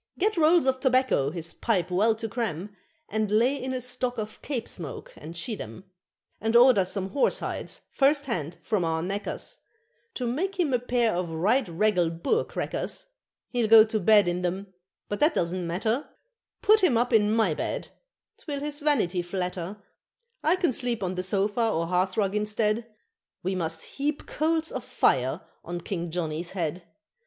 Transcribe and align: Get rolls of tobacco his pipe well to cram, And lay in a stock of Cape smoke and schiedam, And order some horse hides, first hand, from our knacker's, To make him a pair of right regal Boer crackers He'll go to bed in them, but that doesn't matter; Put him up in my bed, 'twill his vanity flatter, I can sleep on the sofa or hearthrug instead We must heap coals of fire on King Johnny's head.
Get 0.17 0.35
rolls 0.35 0.65
of 0.65 0.79
tobacco 0.79 1.29
his 1.29 1.53
pipe 1.53 1.91
well 1.91 2.15
to 2.15 2.27
cram, 2.27 2.75
And 3.07 3.29
lay 3.29 3.55
in 3.63 3.71
a 3.71 3.79
stock 3.79 4.17
of 4.17 4.41
Cape 4.41 4.67
smoke 4.67 5.13
and 5.15 5.37
schiedam, 5.37 5.83
And 6.39 6.55
order 6.55 6.85
some 6.85 7.09
horse 7.09 7.37
hides, 7.37 7.81
first 7.91 8.25
hand, 8.25 8.57
from 8.63 8.83
our 8.83 9.03
knacker's, 9.03 9.59
To 10.15 10.25
make 10.25 10.59
him 10.59 10.73
a 10.73 10.79
pair 10.79 11.13
of 11.15 11.29
right 11.29 11.67
regal 11.67 12.09
Boer 12.09 12.43
crackers 12.45 13.05
He'll 13.49 13.67
go 13.67 13.83
to 13.85 13.99
bed 13.99 14.27
in 14.27 14.41
them, 14.41 14.73
but 15.07 15.19
that 15.19 15.35
doesn't 15.35 15.67
matter; 15.67 16.09
Put 16.63 16.83
him 16.83 16.97
up 16.97 17.13
in 17.13 17.31
my 17.31 17.53
bed, 17.53 17.89
'twill 18.39 18.59
his 18.61 18.79
vanity 18.79 19.21
flatter, 19.21 19.83
I 20.43 20.55
can 20.55 20.73
sleep 20.73 21.03
on 21.03 21.13
the 21.13 21.21
sofa 21.21 21.69
or 21.69 21.85
hearthrug 21.85 22.33
instead 22.33 22.91
We 23.43 23.53
must 23.53 23.83
heap 23.83 24.25
coals 24.25 24.71
of 24.71 24.83
fire 24.83 25.41
on 25.63 25.81
King 25.81 26.09
Johnny's 26.09 26.53
head. 26.53 26.87